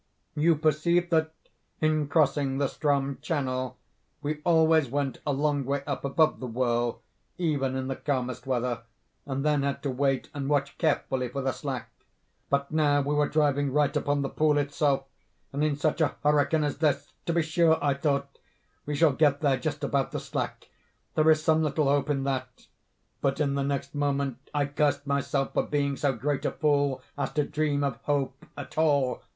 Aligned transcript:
"You 0.33 0.55
perceive 0.55 1.11
that 1.11 1.31
in 1.79 2.07
crossing 2.07 2.57
the 2.57 2.65
Ström 2.65 3.21
channel, 3.21 3.77
we 4.23 4.41
always 4.43 4.89
went 4.89 5.19
a 5.27 5.31
long 5.31 5.63
way 5.63 5.83
up 5.85 6.03
above 6.03 6.39
the 6.39 6.47
whirl, 6.47 7.03
even 7.37 7.75
in 7.75 7.87
the 7.87 7.95
calmest 7.97 8.47
weather, 8.47 8.81
and 9.27 9.45
then 9.45 9.61
had 9.61 9.83
to 9.83 9.91
wait 9.91 10.31
and 10.33 10.49
watch 10.49 10.79
carefully 10.79 11.27
for 11.29 11.43
the 11.43 11.51
slack—but 11.51 12.71
now 12.71 13.01
we 13.01 13.13
were 13.13 13.29
driving 13.29 13.71
right 13.71 13.95
upon 13.95 14.23
the 14.23 14.29
pool 14.29 14.57
itself, 14.57 15.03
and 15.53 15.63
in 15.63 15.75
such 15.75 16.01
a 16.01 16.15
hurricane 16.23 16.63
as 16.63 16.79
this! 16.79 17.13
'To 17.27 17.33
be 17.33 17.43
sure,' 17.43 17.77
I 17.79 17.93
thought, 17.93 18.39
'we 18.87 18.95
shall 18.95 19.13
get 19.13 19.41
there 19.41 19.57
just 19.57 19.83
about 19.83 20.11
the 20.13 20.19
slack—there 20.19 21.29
is 21.29 21.43
some 21.43 21.61
little 21.61 21.85
hope 21.87 22.09
in 22.09 22.23
that'—but 22.23 23.39
in 23.39 23.53
the 23.53 23.61
next 23.63 23.93
moment 23.93 24.49
I 24.51 24.65
cursed 24.65 25.05
myself 25.05 25.53
for 25.53 25.61
being 25.67 25.95
so 25.95 26.11
great 26.11 26.43
a 26.43 26.51
fool 26.51 27.03
as 27.19 27.31
to 27.33 27.43
dream 27.45 27.83
of 27.83 27.97
hope 27.97 28.47
at 28.57 28.79
all. 28.79 29.21